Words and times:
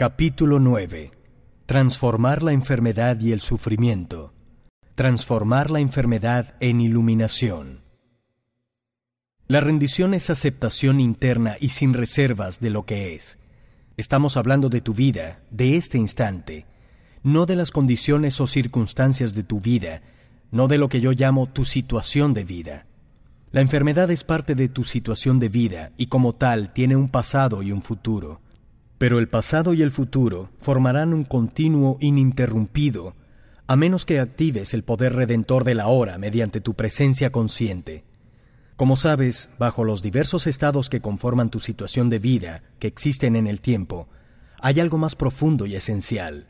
Capítulo 0.00 0.60
9. 0.60 1.10
Transformar 1.66 2.42
la 2.42 2.54
enfermedad 2.54 3.20
y 3.20 3.32
el 3.32 3.42
sufrimiento. 3.42 4.32
Transformar 4.94 5.70
la 5.70 5.80
enfermedad 5.80 6.54
en 6.60 6.80
iluminación. 6.80 7.82
La 9.46 9.60
rendición 9.60 10.14
es 10.14 10.30
aceptación 10.30 11.00
interna 11.00 11.56
y 11.60 11.68
sin 11.68 11.92
reservas 11.92 12.60
de 12.60 12.70
lo 12.70 12.86
que 12.86 13.14
es. 13.14 13.38
Estamos 13.98 14.38
hablando 14.38 14.70
de 14.70 14.80
tu 14.80 14.94
vida, 14.94 15.42
de 15.50 15.76
este 15.76 15.98
instante, 15.98 16.64
no 17.22 17.44
de 17.44 17.56
las 17.56 17.70
condiciones 17.70 18.40
o 18.40 18.46
circunstancias 18.46 19.34
de 19.34 19.42
tu 19.42 19.60
vida, 19.60 20.00
no 20.50 20.66
de 20.66 20.78
lo 20.78 20.88
que 20.88 21.02
yo 21.02 21.12
llamo 21.12 21.46
tu 21.46 21.66
situación 21.66 22.32
de 22.32 22.44
vida. 22.44 22.86
La 23.52 23.60
enfermedad 23.60 24.10
es 24.10 24.24
parte 24.24 24.54
de 24.54 24.70
tu 24.70 24.82
situación 24.82 25.38
de 25.38 25.50
vida 25.50 25.92
y 25.98 26.06
como 26.06 26.34
tal 26.34 26.72
tiene 26.72 26.96
un 26.96 27.10
pasado 27.10 27.62
y 27.62 27.70
un 27.70 27.82
futuro. 27.82 28.40
Pero 29.00 29.18
el 29.18 29.28
pasado 29.30 29.72
y 29.72 29.80
el 29.80 29.90
futuro 29.90 30.50
formarán 30.58 31.14
un 31.14 31.24
continuo 31.24 31.96
ininterrumpido, 32.00 33.14
a 33.66 33.74
menos 33.74 34.04
que 34.04 34.18
actives 34.18 34.74
el 34.74 34.84
poder 34.84 35.14
redentor 35.14 35.64
de 35.64 35.74
la 35.74 35.86
hora 35.86 36.18
mediante 36.18 36.60
tu 36.60 36.74
presencia 36.74 37.32
consciente. 37.32 38.04
Como 38.76 38.98
sabes, 38.98 39.48
bajo 39.58 39.84
los 39.84 40.02
diversos 40.02 40.46
estados 40.46 40.90
que 40.90 41.00
conforman 41.00 41.48
tu 41.48 41.60
situación 41.60 42.10
de 42.10 42.18
vida, 42.18 42.62
que 42.78 42.88
existen 42.88 43.36
en 43.36 43.46
el 43.46 43.62
tiempo, 43.62 44.06
hay 44.60 44.80
algo 44.80 44.98
más 44.98 45.16
profundo 45.16 45.64
y 45.64 45.76
esencial. 45.76 46.48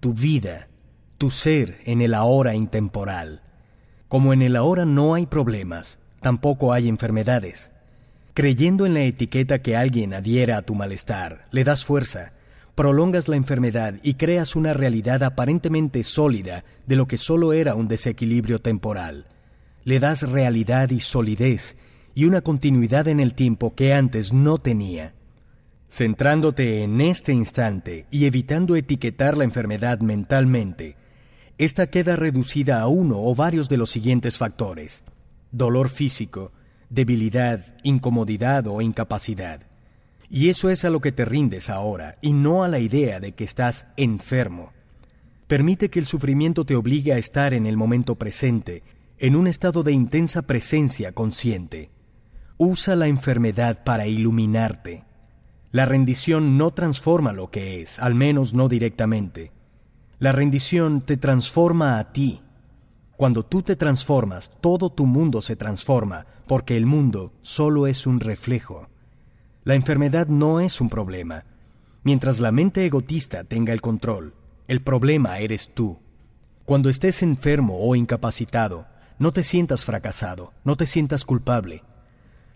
Tu 0.00 0.12
vida, 0.12 0.68
tu 1.16 1.30
ser 1.30 1.78
en 1.86 2.02
el 2.02 2.12
ahora 2.12 2.54
intemporal. 2.54 3.40
Como 4.08 4.34
en 4.34 4.42
el 4.42 4.56
ahora 4.56 4.84
no 4.84 5.14
hay 5.14 5.24
problemas, 5.24 5.98
tampoco 6.20 6.74
hay 6.74 6.86
enfermedades. 6.86 7.70
Creyendo 8.38 8.86
en 8.86 8.94
la 8.94 9.02
etiqueta 9.02 9.62
que 9.62 9.74
alguien 9.74 10.14
adhiera 10.14 10.58
a 10.58 10.62
tu 10.62 10.76
malestar, 10.76 11.48
le 11.50 11.64
das 11.64 11.84
fuerza, 11.84 12.34
prolongas 12.76 13.26
la 13.26 13.34
enfermedad 13.34 13.94
y 14.04 14.14
creas 14.14 14.54
una 14.54 14.74
realidad 14.74 15.24
aparentemente 15.24 16.04
sólida 16.04 16.62
de 16.86 16.94
lo 16.94 17.08
que 17.08 17.18
solo 17.18 17.52
era 17.52 17.74
un 17.74 17.88
desequilibrio 17.88 18.60
temporal. 18.60 19.26
Le 19.82 19.98
das 19.98 20.22
realidad 20.22 20.90
y 20.90 21.00
solidez 21.00 21.76
y 22.14 22.26
una 22.26 22.40
continuidad 22.40 23.08
en 23.08 23.18
el 23.18 23.34
tiempo 23.34 23.74
que 23.74 23.92
antes 23.92 24.32
no 24.32 24.58
tenía. 24.58 25.14
Centrándote 25.90 26.84
en 26.84 27.00
este 27.00 27.32
instante 27.32 28.06
y 28.08 28.26
evitando 28.26 28.76
etiquetar 28.76 29.36
la 29.36 29.42
enfermedad 29.42 29.98
mentalmente, 29.98 30.94
esta 31.58 31.88
queda 31.88 32.14
reducida 32.14 32.80
a 32.82 32.86
uno 32.86 33.16
o 33.18 33.34
varios 33.34 33.68
de 33.68 33.78
los 33.78 33.90
siguientes 33.90 34.38
factores. 34.38 35.02
Dolor 35.50 35.88
físico, 35.88 36.52
debilidad, 36.90 37.76
incomodidad 37.82 38.66
o 38.66 38.80
incapacidad. 38.80 39.62
Y 40.30 40.50
eso 40.50 40.70
es 40.70 40.84
a 40.84 40.90
lo 40.90 41.00
que 41.00 41.12
te 41.12 41.24
rindes 41.24 41.70
ahora, 41.70 42.16
y 42.20 42.32
no 42.32 42.64
a 42.64 42.68
la 42.68 42.78
idea 42.78 43.20
de 43.20 43.32
que 43.32 43.44
estás 43.44 43.86
enfermo. 43.96 44.72
Permite 45.46 45.88
que 45.88 45.98
el 45.98 46.06
sufrimiento 46.06 46.64
te 46.64 46.76
obligue 46.76 47.12
a 47.12 47.18
estar 47.18 47.54
en 47.54 47.66
el 47.66 47.76
momento 47.76 48.16
presente, 48.16 48.82
en 49.18 49.34
un 49.34 49.46
estado 49.46 49.82
de 49.82 49.92
intensa 49.92 50.42
presencia 50.42 51.12
consciente. 51.12 51.90
Usa 52.58 52.96
la 52.96 53.06
enfermedad 53.06 53.82
para 53.84 54.06
iluminarte. 54.06 55.04
La 55.72 55.86
rendición 55.86 56.58
no 56.58 56.72
transforma 56.72 57.32
lo 57.32 57.50
que 57.50 57.80
es, 57.80 57.98
al 57.98 58.14
menos 58.14 58.52
no 58.52 58.68
directamente. 58.68 59.52
La 60.18 60.32
rendición 60.32 61.00
te 61.00 61.16
transforma 61.16 61.98
a 61.98 62.12
ti, 62.12 62.42
cuando 63.18 63.44
tú 63.44 63.62
te 63.62 63.74
transformas, 63.74 64.52
todo 64.60 64.90
tu 64.90 65.04
mundo 65.04 65.42
se 65.42 65.56
transforma, 65.56 66.26
porque 66.46 66.76
el 66.76 66.86
mundo 66.86 67.32
solo 67.42 67.88
es 67.88 68.06
un 68.06 68.20
reflejo. 68.20 68.88
La 69.64 69.74
enfermedad 69.74 70.28
no 70.28 70.60
es 70.60 70.80
un 70.80 70.88
problema. 70.88 71.44
Mientras 72.04 72.38
la 72.38 72.52
mente 72.52 72.86
egotista 72.86 73.42
tenga 73.42 73.72
el 73.72 73.80
control, 73.80 74.36
el 74.68 74.82
problema 74.82 75.40
eres 75.40 75.74
tú. 75.74 75.98
Cuando 76.64 76.90
estés 76.90 77.24
enfermo 77.24 77.78
o 77.80 77.96
incapacitado, 77.96 78.86
no 79.18 79.32
te 79.32 79.42
sientas 79.42 79.84
fracasado, 79.84 80.52
no 80.62 80.76
te 80.76 80.86
sientas 80.86 81.24
culpable. 81.24 81.82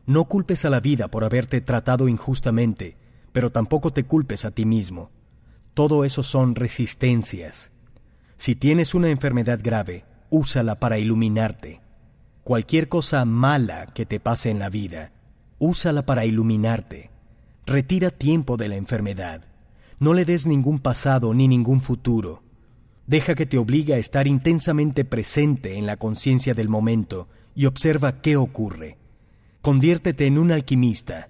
No 0.07 0.27
culpes 0.27 0.65
a 0.65 0.71
la 0.71 0.79
vida 0.79 1.09
por 1.09 1.25
haberte 1.25 1.61
tratado 1.61 2.07
injustamente, 2.07 2.97
pero 3.33 3.51
tampoco 3.51 3.93
te 3.93 4.05
culpes 4.05 4.45
a 4.45 4.53
ti 4.53 4.65
mismo. 4.65 5.11
Todo 5.75 6.05
eso 6.05 6.23
son 6.23 6.55
resistencias. 6.55 7.73
Si 8.37 8.55
tienes 8.55 8.95
una 8.95 9.11
enfermedad 9.11 9.59
grave, 9.61 10.05
úsala 10.33 10.81
para 10.81 10.99
iluminarte. 10.99 11.83
Cualquier 12.43 12.89
cosa 12.89 13.25
mala 13.27 13.87
que 13.87 14.07
te 14.07 14.19
pase 14.19 14.49
en 14.49 14.59
la 14.59 14.71
vida, 14.71 15.13
úsala 15.59 16.07
para 16.07 16.25
iluminarte. 16.25 17.11
Retira 17.67 18.11
tiempo 18.11 18.57
de 18.57 18.69
la 18.69 18.77
enfermedad. 18.77 19.45
No 20.01 20.15
le 20.15 20.25
des 20.25 20.47
ningún 20.47 20.79
pasado 20.79 21.35
ni 21.35 21.49
ningún 21.49 21.83
futuro. 21.83 22.43
Deja 23.07 23.35
que 23.35 23.45
te 23.45 23.59
obligue 23.59 23.93
a 23.93 23.99
estar 23.99 24.27
intensamente 24.27 25.05
presente 25.05 25.77
en 25.77 25.85
la 25.85 25.99
conciencia 25.99 26.55
del 26.55 26.71
momento 26.71 27.29
y 27.55 27.67
observa 27.67 28.23
qué 28.23 28.39
ocurre. 28.39 28.97
Conviértete 29.61 30.25
en 30.25 30.39
un 30.39 30.51
alquimista. 30.51 31.29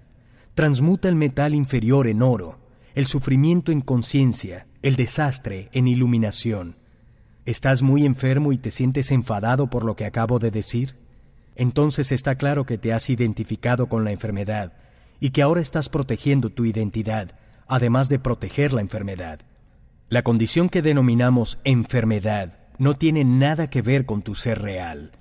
Transmuta 0.55 1.09
el 1.09 1.15
metal 1.15 1.53
inferior 1.53 2.07
en 2.07 2.21
oro, 2.21 2.57
el 2.95 3.07
sufrimiento 3.07 3.73
en 3.73 3.81
conciencia, 3.81 4.65
el 4.81 4.95
desastre 4.95 5.67
en 5.73 5.89
iluminación. 5.89 6.77
¿Estás 7.45 7.81
muy 7.81 8.05
enfermo 8.05 8.53
y 8.53 8.57
te 8.57 8.71
sientes 8.71 9.11
enfadado 9.11 9.69
por 9.69 9.83
lo 9.83 9.97
que 9.97 10.05
acabo 10.05 10.39
de 10.39 10.49
decir? 10.49 10.95
Entonces 11.57 12.13
está 12.13 12.35
claro 12.35 12.65
que 12.65 12.77
te 12.77 12.93
has 12.93 13.09
identificado 13.09 13.87
con 13.87 14.05
la 14.05 14.11
enfermedad 14.11 14.71
y 15.19 15.31
que 15.31 15.41
ahora 15.41 15.59
estás 15.59 15.89
protegiendo 15.89 16.49
tu 16.49 16.63
identidad, 16.63 17.37
además 17.67 18.07
de 18.07 18.17
proteger 18.17 18.71
la 18.71 18.79
enfermedad. 18.79 19.41
La 20.07 20.21
condición 20.21 20.69
que 20.69 20.81
denominamos 20.81 21.59
enfermedad 21.65 22.59
no 22.77 22.93
tiene 22.93 23.25
nada 23.25 23.69
que 23.69 23.81
ver 23.81 24.05
con 24.05 24.21
tu 24.21 24.35
ser 24.35 24.61
real. 24.61 25.11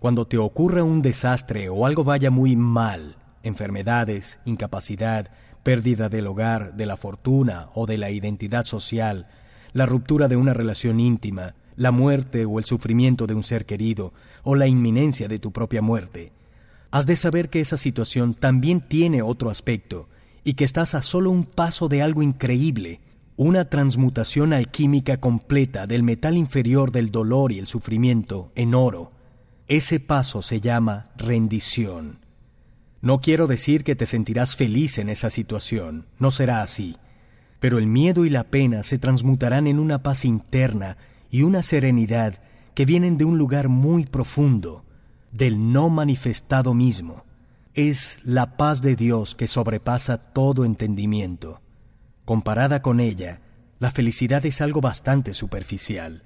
Cuando 0.00 0.26
te 0.26 0.36
ocurra 0.36 0.84
un 0.84 1.00
desastre 1.00 1.70
o 1.70 1.86
algo 1.86 2.04
vaya 2.04 2.30
muy 2.30 2.56
mal, 2.56 3.16
enfermedades, 3.42 4.38
incapacidad, 4.44 5.30
pérdida 5.62 6.10
del 6.10 6.26
hogar, 6.26 6.74
de 6.74 6.84
la 6.84 6.98
fortuna 6.98 7.70
o 7.74 7.86
de 7.86 7.96
la 7.96 8.10
identidad 8.10 8.66
social, 8.66 9.28
la 9.72 9.86
ruptura 9.86 10.28
de 10.28 10.36
una 10.36 10.52
relación 10.52 11.00
íntima, 11.00 11.54
la 11.80 11.92
muerte 11.92 12.44
o 12.44 12.58
el 12.58 12.66
sufrimiento 12.66 13.26
de 13.26 13.32
un 13.32 13.42
ser 13.42 13.64
querido, 13.64 14.12
o 14.42 14.54
la 14.54 14.66
inminencia 14.66 15.28
de 15.28 15.38
tu 15.38 15.50
propia 15.50 15.80
muerte. 15.80 16.30
Has 16.90 17.06
de 17.06 17.16
saber 17.16 17.48
que 17.48 17.62
esa 17.62 17.78
situación 17.78 18.34
también 18.34 18.82
tiene 18.82 19.22
otro 19.22 19.48
aspecto, 19.48 20.06
y 20.44 20.54
que 20.54 20.64
estás 20.64 20.94
a 20.94 21.00
solo 21.00 21.30
un 21.30 21.46
paso 21.46 21.88
de 21.88 22.02
algo 22.02 22.22
increíble, 22.22 23.00
una 23.36 23.64
transmutación 23.64 24.52
alquímica 24.52 25.20
completa 25.20 25.86
del 25.86 26.02
metal 26.02 26.36
inferior 26.36 26.92
del 26.92 27.10
dolor 27.10 27.50
y 27.50 27.58
el 27.58 27.66
sufrimiento 27.66 28.52
en 28.56 28.74
oro. 28.74 29.12
Ese 29.66 30.00
paso 30.00 30.42
se 30.42 30.60
llama 30.60 31.08
rendición. 31.16 32.18
No 33.00 33.22
quiero 33.22 33.46
decir 33.46 33.84
que 33.84 33.96
te 33.96 34.04
sentirás 34.04 34.54
feliz 34.54 34.98
en 34.98 35.08
esa 35.08 35.30
situación, 35.30 36.08
no 36.18 36.30
será 36.30 36.60
así, 36.60 36.96
pero 37.58 37.78
el 37.78 37.86
miedo 37.86 38.26
y 38.26 38.28
la 38.28 38.44
pena 38.44 38.82
se 38.82 38.98
transmutarán 38.98 39.66
en 39.66 39.78
una 39.78 40.02
paz 40.02 40.26
interna 40.26 40.98
y 41.30 41.42
una 41.42 41.62
serenidad 41.62 42.40
que 42.74 42.84
vienen 42.84 43.18
de 43.18 43.24
un 43.24 43.38
lugar 43.38 43.68
muy 43.68 44.04
profundo, 44.04 44.84
del 45.32 45.72
no 45.72 45.88
manifestado 45.90 46.74
mismo. 46.74 47.24
Es 47.74 48.18
la 48.24 48.56
paz 48.56 48.82
de 48.82 48.96
Dios 48.96 49.34
que 49.34 49.46
sobrepasa 49.46 50.18
todo 50.18 50.64
entendimiento. 50.64 51.60
Comparada 52.24 52.82
con 52.82 53.00
ella, 53.00 53.40
la 53.78 53.90
felicidad 53.90 54.44
es 54.44 54.60
algo 54.60 54.80
bastante 54.80 55.34
superficial. 55.34 56.24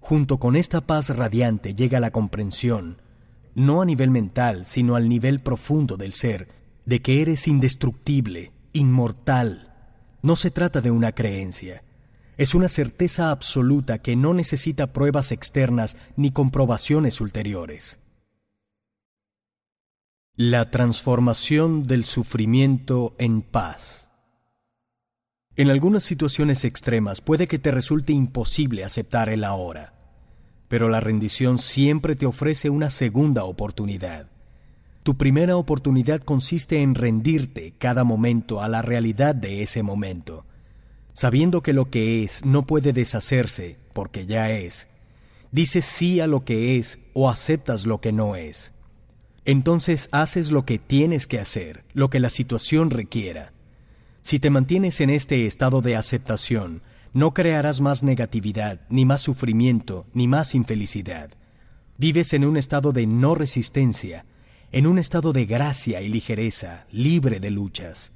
Junto 0.00 0.38
con 0.38 0.56
esta 0.56 0.80
paz 0.80 1.14
radiante 1.14 1.74
llega 1.74 2.00
la 2.00 2.10
comprensión, 2.10 3.02
no 3.54 3.82
a 3.82 3.84
nivel 3.84 4.10
mental, 4.10 4.64
sino 4.64 4.96
al 4.96 5.08
nivel 5.08 5.40
profundo 5.40 5.96
del 5.96 6.14
ser, 6.14 6.48
de 6.86 7.02
que 7.02 7.20
eres 7.20 7.46
indestructible, 7.46 8.52
inmortal. 8.72 9.74
No 10.22 10.36
se 10.36 10.50
trata 10.50 10.80
de 10.80 10.90
una 10.90 11.12
creencia, 11.12 11.82
es 12.40 12.54
una 12.54 12.70
certeza 12.70 13.32
absoluta 13.32 13.98
que 13.98 14.16
no 14.16 14.32
necesita 14.32 14.94
pruebas 14.94 15.30
externas 15.30 15.98
ni 16.16 16.30
comprobaciones 16.30 17.20
ulteriores. 17.20 17.98
La 20.36 20.70
transformación 20.70 21.82
del 21.82 22.06
sufrimiento 22.06 23.14
en 23.18 23.42
paz. 23.42 24.08
En 25.54 25.68
algunas 25.68 26.02
situaciones 26.02 26.64
extremas 26.64 27.20
puede 27.20 27.46
que 27.46 27.58
te 27.58 27.72
resulte 27.72 28.14
imposible 28.14 28.84
aceptar 28.84 29.28
el 29.28 29.44
ahora, 29.44 29.92
pero 30.66 30.88
la 30.88 31.00
rendición 31.00 31.58
siempre 31.58 32.16
te 32.16 32.24
ofrece 32.24 32.70
una 32.70 32.88
segunda 32.88 33.44
oportunidad. 33.44 34.30
Tu 35.02 35.18
primera 35.18 35.58
oportunidad 35.58 36.22
consiste 36.22 36.80
en 36.80 36.94
rendirte 36.94 37.74
cada 37.76 38.02
momento 38.02 38.62
a 38.62 38.68
la 38.70 38.80
realidad 38.80 39.34
de 39.34 39.60
ese 39.60 39.82
momento 39.82 40.46
sabiendo 41.20 41.62
que 41.62 41.74
lo 41.74 41.90
que 41.90 42.24
es 42.24 42.46
no 42.46 42.64
puede 42.64 42.94
deshacerse, 42.94 43.76
porque 43.92 44.24
ya 44.24 44.50
es, 44.52 44.88
dices 45.52 45.84
sí 45.84 46.18
a 46.18 46.26
lo 46.26 46.46
que 46.46 46.78
es 46.78 46.98
o 47.12 47.28
aceptas 47.28 47.84
lo 47.84 48.00
que 48.00 48.10
no 48.10 48.36
es. 48.36 48.72
Entonces 49.44 50.08
haces 50.12 50.50
lo 50.50 50.64
que 50.64 50.78
tienes 50.78 51.26
que 51.26 51.38
hacer, 51.38 51.84
lo 51.92 52.08
que 52.08 52.20
la 52.20 52.30
situación 52.30 52.88
requiera. 52.88 53.52
Si 54.22 54.38
te 54.38 54.48
mantienes 54.48 55.02
en 55.02 55.10
este 55.10 55.44
estado 55.44 55.82
de 55.82 55.94
aceptación, 55.94 56.80
no 57.12 57.34
crearás 57.34 57.82
más 57.82 58.02
negatividad, 58.02 58.80
ni 58.88 59.04
más 59.04 59.20
sufrimiento, 59.20 60.06
ni 60.14 60.26
más 60.26 60.54
infelicidad. 60.54 61.32
Vives 61.98 62.32
en 62.32 62.46
un 62.46 62.56
estado 62.56 62.92
de 62.92 63.06
no 63.06 63.34
resistencia, 63.34 64.24
en 64.72 64.86
un 64.86 64.98
estado 64.98 65.34
de 65.34 65.44
gracia 65.44 66.00
y 66.00 66.08
ligereza, 66.08 66.86
libre 66.90 67.40
de 67.40 67.50
luchas. 67.50 68.10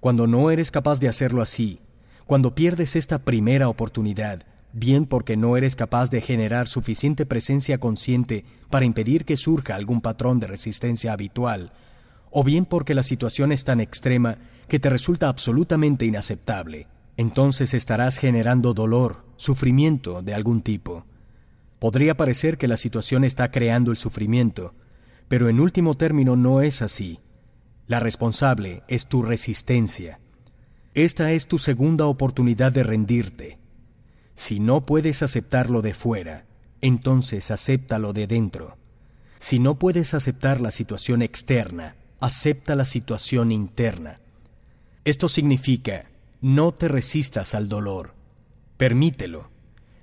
Cuando 0.00 0.26
no 0.26 0.50
eres 0.50 0.70
capaz 0.70 1.00
de 1.00 1.08
hacerlo 1.08 1.40
así, 1.40 1.80
cuando 2.26 2.54
pierdes 2.54 2.96
esta 2.96 3.20
primera 3.20 3.68
oportunidad, 3.68 4.42
bien 4.72 5.06
porque 5.06 5.36
no 5.36 5.56
eres 5.56 5.76
capaz 5.76 6.10
de 6.10 6.20
generar 6.20 6.68
suficiente 6.68 7.24
presencia 7.24 7.78
consciente 7.78 8.44
para 8.68 8.84
impedir 8.84 9.24
que 9.24 9.36
surja 9.36 9.76
algún 9.76 10.00
patrón 10.00 10.40
de 10.40 10.48
resistencia 10.48 11.12
habitual, 11.12 11.72
o 12.30 12.42
bien 12.42 12.64
porque 12.66 12.94
la 12.94 13.04
situación 13.04 13.52
es 13.52 13.64
tan 13.64 13.80
extrema 13.80 14.38
que 14.68 14.80
te 14.80 14.90
resulta 14.90 15.28
absolutamente 15.28 16.04
inaceptable, 16.04 16.88
entonces 17.16 17.72
estarás 17.72 18.18
generando 18.18 18.74
dolor, 18.74 19.24
sufrimiento 19.36 20.20
de 20.20 20.34
algún 20.34 20.62
tipo. 20.62 21.06
Podría 21.78 22.16
parecer 22.16 22.58
que 22.58 22.68
la 22.68 22.76
situación 22.76 23.24
está 23.24 23.50
creando 23.52 23.92
el 23.92 23.98
sufrimiento, 23.98 24.74
pero 25.28 25.48
en 25.48 25.60
último 25.60 25.96
término 25.96 26.34
no 26.34 26.60
es 26.60 26.82
así. 26.82 27.20
La 27.86 28.00
responsable 28.00 28.82
es 28.88 29.06
tu 29.06 29.22
resistencia. 29.22 30.18
Esta 30.96 31.32
es 31.32 31.46
tu 31.46 31.58
segunda 31.58 32.06
oportunidad 32.06 32.72
de 32.72 32.82
rendirte. 32.82 33.58
Si 34.34 34.60
no 34.60 34.86
puedes 34.86 35.22
aceptarlo 35.22 35.82
de 35.82 35.92
fuera, 35.92 36.46
entonces 36.80 37.50
acéptalo 37.50 38.14
de 38.14 38.26
dentro. 38.26 38.78
Si 39.38 39.58
no 39.58 39.78
puedes 39.78 40.14
aceptar 40.14 40.62
la 40.62 40.70
situación 40.70 41.20
externa, 41.20 41.96
acepta 42.18 42.74
la 42.74 42.86
situación 42.86 43.52
interna. 43.52 44.20
Esto 45.04 45.28
significa 45.28 46.06
no 46.40 46.72
te 46.72 46.88
resistas 46.88 47.54
al 47.54 47.68
dolor. 47.68 48.14
Permítelo. 48.78 49.50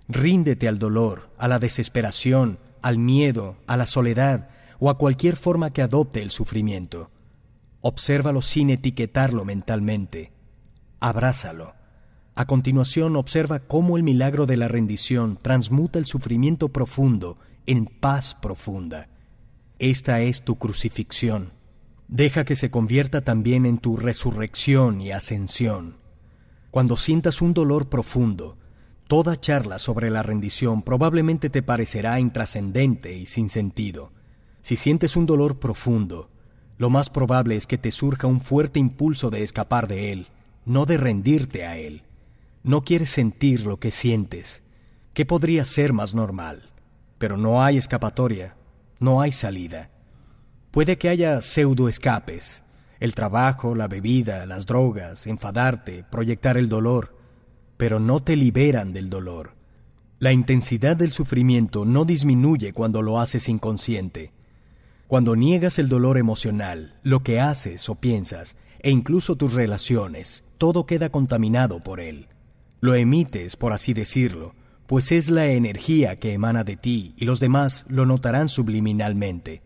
Ríndete 0.07 0.67
al 0.67 0.77
dolor, 0.77 1.31
a 1.39 1.47
la 1.47 1.57
desesperación, 1.57 2.59
al 2.83 2.99
miedo, 2.99 3.57
a 3.65 3.77
la 3.77 3.87
soledad 3.87 4.47
o 4.77 4.91
a 4.91 4.99
cualquier 4.99 5.37
forma 5.37 5.73
que 5.73 5.81
adopte 5.81 6.21
el 6.21 6.29
sufrimiento. 6.29 7.09
Obsérvalo 7.81 8.43
sin 8.43 8.69
etiquetarlo 8.69 9.43
mentalmente. 9.43 10.32
Abrázalo. 11.03 11.75
A 12.33 12.45
continuación 12.45 13.17
observa 13.17 13.59
cómo 13.59 13.97
el 13.97 14.03
milagro 14.03 14.45
de 14.45 14.55
la 14.55 14.69
rendición 14.69 15.37
transmuta 15.41 15.99
el 15.99 16.05
sufrimiento 16.05 16.69
profundo 16.69 17.37
en 17.65 17.87
paz 17.87 18.35
profunda. 18.35 19.09
Esta 19.79 20.21
es 20.21 20.43
tu 20.43 20.55
crucifixión. 20.55 21.51
Deja 22.07 22.45
que 22.45 22.55
se 22.55 22.71
convierta 22.71 23.19
también 23.19 23.65
en 23.65 23.79
tu 23.79 23.97
resurrección 23.97 25.01
y 25.01 25.11
ascensión. 25.11 25.97
Cuando 26.71 26.95
sientas 26.95 27.41
un 27.41 27.53
dolor 27.53 27.89
profundo, 27.89 28.57
toda 29.09 29.35
charla 29.35 29.79
sobre 29.79 30.09
la 30.09 30.23
rendición 30.23 30.83
probablemente 30.83 31.49
te 31.49 31.63
parecerá 31.63 32.17
intrascendente 32.21 33.13
y 33.13 33.25
sin 33.25 33.49
sentido. 33.49 34.13
Si 34.61 34.77
sientes 34.77 35.17
un 35.17 35.25
dolor 35.25 35.59
profundo, 35.59 36.29
lo 36.77 36.89
más 36.89 37.09
probable 37.09 37.57
es 37.57 37.67
que 37.67 37.77
te 37.77 37.91
surja 37.91 38.25
un 38.25 38.39
fuerte 38.39 38.79
impulso 38.79 39.29
de 39.31 39.43
escapar 39.43 39.89
de 39.89 40.13
él, 40.13 40.27
no 40.65 40.85
de 40.85 40.97
rendirte 40.97 41.65
a 41.65 41.77
él. 41.77 42.03
No 42.63 42.83
quieres 42.83 43.09
sentir 43.09 43.65
lo 43.65 43.79
que 43.79 43.91
sientes. 43.91 44.63
¿Qué 45.13 45.25
podría 45.25 45.65
ser 45.65 45.93
más 45.93 46.13
normal? 46.13 46.71
Pero 47.17 47.37
no 47.37 47.63
hay 47.63 47.77
escapatoria, 47.77 48.55
no 48.99 49.21
hay 49.21 49.31
salida. 49.31 49.91
Puede 50.71 50.97
que 50.97 51.09
haya 51.09 51.41
pseudo 51.41 51.87
escapes, 51.87 52.63
el 52.99 53.13
trabajo, 53.15 53.75
la 53.75 53.87
bebida, 53.87 54.45
las 54.45 54.65
drogas, 54.65 55.27
enfadarte, 55.27 56.03
proyectar 56.09 56.57
el 56.57 56.69
dolor, 56.69 57.15
pero 57.77 57.99
no 57.99 58.23
te 58.23 58.35
liberan 58.35 58.93
del 58.93 59.09
dolor. 59.09 59.55
La 60.19 60.31
intensidad 60.31 60.95
del 60.95 61.11
sufrimiento 61.11 61.83
no 61.83 62.05
disminuye 62.05 62.71
cuando 62.71 63.01
lo 63.01 63.19
haces 63.19 63.49
inconsciente. 63.49 64.31
Cuando 65.07 65.35
niegas 65.35 65.79
el 65.79 65.89
dolor 65.89 66.17
emocional, 66.17 66.99
lo 67.03 67.23
que 67.23 67.39
haces 67.39 67.89
o 67.89 67.95
piensas, 67.95 68.55
e 68.79 68.91
incluso 68.91 69.35
tus 69.35 69.53
relaciones, 69.53 70.43
todo 70.57 70.85
queda 70.85 71.09
contaminado 71.09 71.79
por 71.79 71.99
él. 71.99 72.27
Lo 72.81 72.95
emites, 72.95 73.55
por 73.55 73.73
así 73.73 73.93
decirlo, 73.93 74.55
pues 74.87 75.11
es 75.11 75.29
la 75.29 75.47
energía 75.47 76.19
que 76.19 76.33
emana 76.33 76.63
de 76.63 76.75
ti 76.75 77.13
y 77.17 77.25
los 77.25 77.39
demás 77.39 77.85
lo 77.87 78.05
notarán 78.05 78.49
subliminalmente. 78.49 79.61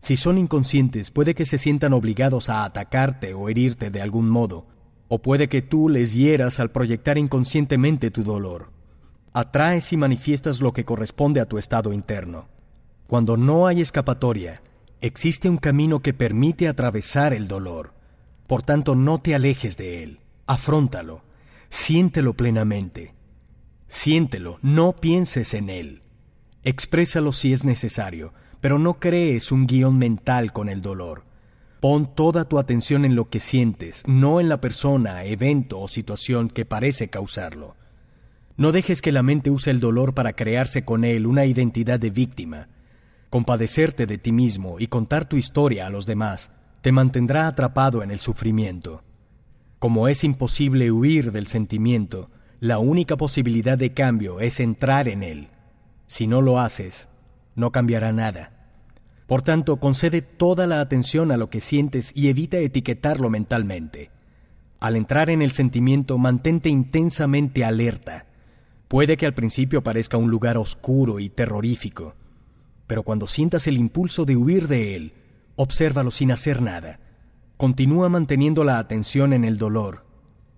Si 0.00 0.16
son 0.16 0.38
inconscientes, 0.38 1.12
puede 1.12 1.34
que 1.34 1.46
se 1.46 1.58
sientan 1.58 1.92
obligados 1.92 2.50
a 2.50 2.64
atacarte 2.64 3.34
o 3.34 3.48
herirte 3.48 3.90
de 3.90 4.02
algún 4.02 4.28
modo, 4.28 4.66
o 5.06 5.22
puede 5.22 5.48
que 5.48 5.62
tú 5.62 5.88
les 5.88 6.12
hieras 6.14 6.58
al 6.58 6.72
proyectar 6.72 7.18
inconscientemente 7.18 8.10
tu 8.10 8.24
dolor. 8.24 8.72
Atraes 9.32 9.92
y 9.92 9.96
manifiestas 9.96 10.60
lo 10.60 10.72
que 10.72 10.84
corresponde 10.84 11.40
a 11.40 11.46
tu 11.46 11.58
estado 11.58 11.92
interno. 11.92 12.48
Cuando 13.12 13.36
no 13.36 13.66
hay 13.66 13.82
escapatoria, 13.82 14.62
existe 15.02 15.50
un 15.50 15.58
camino 15.58 16.00
que 16.00 16.14
permite 16.14 16.66
atravesar 16.66 17.34
el 17.34 17.46
dolor. 17.46 17.92
Por 18.46 18.62
tanto, 18.62 18.94
no 18.94 19.20
te 19.20 19.34
alejes 19.34 19.76
de 19.76 20.02
él, 20.02 20.20
afróntalo, 20.46 21.22
siéntelo 21.68 22.32
plenamente. 22.32 23.14
Siéntelo, 23.86 24.58
no 24.62 24.94
pienses 24.94 25.52
en 25.52 25.68
él. 25.68 26.00
Exprésalo 26.64 27.34
si 27.34 27.52
es 27.52 27.64
necesario, 27.64 28.32
pero 28.62 28.78
no 28.78 28.98
crees 28.98 29.52
un 29.52 29.66
guion 29.66 29.98
mental 29.98 30.54
con 30.54 30.70
el 30.70 30.80
dolor. 30.80 31.24
Pon 31.80 32.14
toda 32.14 32.46
tu 32.46 32.58
atención 32.58 33.04
en 33.04 33.14
lo 33.14 33.28
que 33.28 33.40
sientes, 33.40 34.04
no 34.06 34.40
en 34.40 34.48
la 34.48 34.62
persona, 34.62 35.24
evento 35.24 35.80
o 35.80 35.88
situación 35.88 36.48
que 36.48 36.64
parece 36.64 37.10
causarlo. 37.10 37.76
No 38.56 38.72
dejes 38.72 39.02
que 39.02 39.12
la 39.12 39.22
mente 39.22 39.50
use 39.50 39.70
el 39.70 39.80
dolor 39.80 40.14
para 40.14 40.32
crearse 40.32 40.86
con 40.86 41.04
él 41.04 41.26
una 41.26 41.44
identidad 41.44 42.00
de 42.00 42.08
víctima. 42.08 42.68
Compadecerte 43.32 44.04
de 44.04 44.18
ti 44.18 44.30
mismo 44.30 44.78
y 44.78 44.88
contar 44.88 45.26
tu 45.26 45.38
historia 45.38 45.86
a 45.86 45.88
los 45.90 46.04
demás 46.04 46.50
te 46.82 46.92
mantendrá 46.92 47.46
atrapado 47.46 48.02
en 48.02 48.10
el 48.10 48.20
sufrimiento. 48.20 49.04
Como 49.78 50.06
es 50.08 50.22
imposible 50.22 50.92
huir 50.92 51.32
del 51.32 51.46
sentimiento, 51.46 52.30
la 52.60 52.78
única 52.78 53.16
posibilidad 53.16 53.78
de 53.78 53.94
cambio 53.94 54.40
es 54.40 54.60
entrar 54.60 55.08
en 55.08 55.22
él. 55.22 55.48
Si 56.08 56.26
no 56.26 56.42
lo 56.42 56.60
haces, 56.60 57.08
no 57.54 57.72
cambiará 57.72 58.12
nada. 58.12 58.52
Por 59.26 59.40
tanto, 59.40 59.78
concede 59.78 60.20
toda 60.20 60.66
la 60.66 60.82
atención 60.82 61.32
a 61.32 61.38
lo 61.38 61.48
que 61.48 61.62
sientes 61.62 62.12
y 62.14 62.28
evita 62.28 62.58
etiquetarlo 62.58 63.30
mentalmente. 63.30 64.10
Al 64.78 64.94
entrar 64.94 65.30
en 65.30 65.40
el 65.40 65.52
sentimiento, 65.52 66.18
mantente 66.18 66.68
intensamente 66.68 67.64
alerta. 67.64 68.26
Puede 68.88 69.16
que 69.16 69.24
al 69.24 69.32
principio 69.32 69.82
parezca 69.82 70.18
un 70.18 70.30
lugar 70.30 70.58
oscuro 70.58 71.18
y 71.18 71.30
terrorífico, 71.30 72.14
pero 72.92 73.04
cuando 73.04 73.26
sientas 73.26 73.66
el 73.68 73.78
impulso 73.78 74.26
de 74.26 74.36
huir 74.36 74.68
de 74.68 74.94
él, 74.94 75.14
obsérvalo 75.56 76.10
sin 76.10 76.30
hacer 76.30 76.60
nada. 76.60 77.00
Continúa 77.56 78.10
manteniendo 78.10 78.64
la 78.64 78.78
atención 78.78 79.32
en 79.32 79.46
el 79.46 79.56
dolor. 79.56 80.04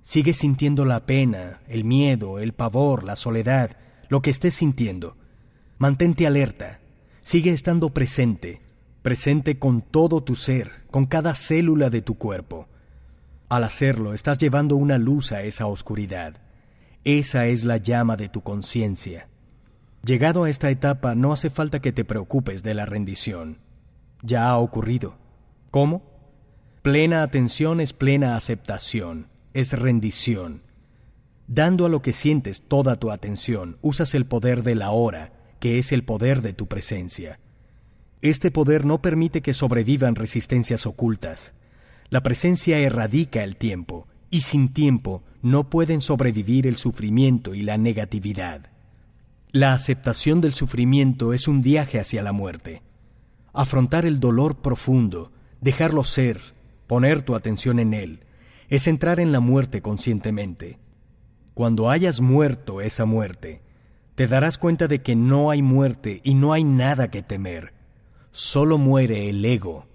Sigue 0.02 0.34
sintiendo 0.34 0.84
la 0.84 1.06
pena, 1.06 1.60
el 1.68 1.84
miedo, 1.84 2.40
el 2.40 2.52
pavor, 2.52 3.04
la 3.04 3.14
soledad, 3.14 3.76
lo 4.08 4.20
que 4.20 4.30
estés 4.30 4.54
sintiendo. 4.54 5.16
Mantente 5.78 6.26
alerta 6.26 6.80
Sigue 7.20 7.52
estando 7.52 7.90
presente, 7.90 8.62
presente 9.02 9.60
con 9.60 9.80
todo 9.80 10.24
tu 10.24 10.34
ser, 10.34 10.72
con 10.90 11.06
cada 11.06 11.36
célula 11.36 11.88
de 11.88 12.02
tu 12.02 12.16
cuerpo. 12.16 12.66
Al 13.48 13.62
hacerlo, 13.62 14.12
estás 14.12 14.38
llevando 14.38 14.74
una 14.74 14.98
luz 14.98 15.30
a 15.30 15.42
esa 15.42 15.66
oscuridad. 15.66 16.42
Esa 17.04 17.46
es 17.46 17.62
la 17.62 17.76
llama 17.76 18.16
de 18.16 18.28
tu 18.28 18.40
conciencia. 18.40 19.28
Llegado 20.04 20.44
a 20.44 20.50
esta 20.50 20.68
etapa, 20.68 21.14
no 21.14 21.32
hace 21.32 21.48
falta 21.48 21.80
que 21.80 21.92
te 21.92 22.04
preocupes 22.04 22.62
de 22.62 22.74
la 22.74 22.84
rendición. 22.84 23.58
Ya 24.22 24.50
ha 24.50 24.58
ocurrido. 24.58 25.16
¿Cómo? 25.70 26.02
Plena 26.82 27.22
atención 27.22 27.80
es 27.80 27.94
plena 27.94 28.36
aceptación, 28.36 29.28
es 29.54 29.72
rendición. 29.72 30.60
Dando 31.46 31.86
a 31.86 31.88
lo 31.88 32.02
que 32.02 32.12
sientes 32.12 32.60
toda 32.68 32.96
tu 32.96 33.10
atención, 33.10 33.78
usas 33.80 34.14
el 34.14 34.26
poder 34.26 34.62
de 34.62 34.74
la 34.74 34.90
hora, 34.90 35.32
que 35.58 35.78
es 35.78 35.90
el 35.90 36.04
poder 36.04 36.42
de 36.42 36.52
tu 36.52 36.66
presencia. 36.66 37.40
Este 38.20 38.50
poder 38.50 38.84
no 38.84 39.00
permite 39.00 39.40
que 39.40 39.54
sobrevivan 39.54 40.16
resistencias 40.16 40.84
ocultas. 40.84 41.54
La 42.10 42.22
presencia 42.22 42.78
erradica 42.78 43.42
el 43.42 43.56
tiempo, 43.56 44.06
y 44.28 44.42
sin 44.42 44.74
tiempo 44.74 45.22
no 45.40 45.70
pueden 45.70 46.02
sobrevivir 46.02 46.66
el 46.66 46.76
sufrimiento 46.76 47.54
y 47.54 47.62
la 47.62 47.78
negatividad. 47.78 48.73
La 49.54 49.72
aceptación 49.72 50.40
del 50.40 50.52
sufrimiento 50.52 51.32
es 51.32 51.46
un 51.46 51.60
viaje 51.60 52.00
hacia 52.00 52.24
la 52.24 52.32
muerte. 52.32 52.82
Afrontar 53.52 54.04
el 54.04 54.18
dolor 54.18 54.56
profundo, 54.56 55.30
dejarlo 55.60 56.02
ser, 56.02 56.40
poner 56.88 57.22
tu 57.22 57.36
atención 57.36 57.78
en 57.78 57.94
él, 57.94 58.24
es 58.68 58.88
entrar 58.88 59.20
en 59.20 59.30
la 59.30 59.38
muerte 59.38 59.80
conscientemente. 59.80 60.80
Cuando 61.54 61.88
hayas 61.88 62.20
muerto 62.20 62.80
esa 62.80 63.04
muerte, 63.04 63.62
te 64.16 64.26
darás 64.26 64.58
cuenta 64.58 64.88
de 64.88 65.02
que 65.02 65.14
no 65.14 65.52
hay 65.52 65.62
muerte 65.62 66.20
y 66.24 66.34
no 66.34 66.52
hay 66.52 66.64
nada 66.64 67.12
que 67.12 67.22
temer. 67.22 67.74
Solo 68.32 68.76
muere 68.76 69.28
el 69.28 69.44
ego. 69.44 69.86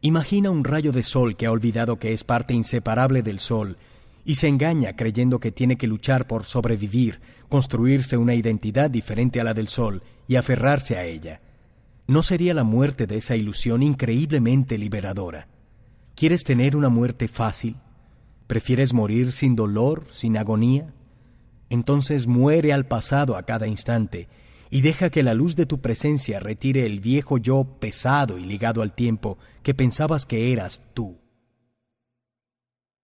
Imagina 0.00 0.52
un 0.52 0.62
rayo 0.62 0.92
de 0.92 1.02
sol 1.02 1.36
que 1.36 1.46
ha 1.46 1.50
olvidado 1.50 1.98
que 1.98 2.12
es 2.12 2.22
parte 2.22 2.54
inseparable 2.54 3.24
del 3.24 3.40
sol 3.40 3.78
y 4.24 4.36
se 4.36 4.48
engaña 4.48 4.94
creyendo 4.94 5.40
que 5.40 5.52
tiene 5.52 5.76
que 5.76 5.86
luchar 5.86 6.26
por 6.26 6.44
sobrevivir, 6.44 7.20
construirse 7.48 8.16
una 8.16 8.34
identidad 8.34 8.90
diferente 8.90 9.40
a 9.40 9.44
la 9.44 9.54
del 9.54 9.68
sol 9.68 10.02
y 10.28 10.36
aferrarse 10.36 10.96
a 10.96 11.04
ella. 11.04 11.40
¿No 12.06 12.22
sería 12.22 12.54
la 12.54 12.64
muerte 12.64 13.06
de 13.06 13.16
esa 13.16 13.36
ilusión 13.36 13.82
increíblemente 13.82 14.78
liberadora? 14.78 15.48
¿Quieres 16.14 16.44
tener 16.44 16.76
una 16.76 16.88
muerte 16.88 17.28
fácil? 17.28 17.76
¿Prefieres 18.46 18.92
morir 18.92 19.32
sin 19.32 19.56
dolor, 19.56 20.06
sin 20.12 20.36
agonía? 20.36 20.92
Entonces 21.70 22.26
muere 22.26 22.72
al 22.72 22.86
pasado 22.86 23.36
a 23.36 23.44
cada 23.44 23.66
instante 23.66 24.28
y 24.68 24.82
deja 24.82 25.10
que 25.10 25.22
la 25.22 25.34
luz 25.34 25.56
de 25.56 25.66
tu 25.66 25.80
presencia 25.80 26.40
retire 26.40 26.86
el 26.86 27.00
viejo 27.00 27.38
yo 27.38 27.64
pesado 27.80 28.38
y 28.38 28.44
ligado 28.44 28.82
al 28.82 28.94
tiempo 28.94 29.38
que 29.62 29.74
pensabas 29.74 30.26
que 30.26 30.52
eras 30.52 30.82
tú. 30.94 31.21